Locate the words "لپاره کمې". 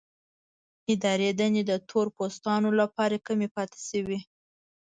2.81-3.47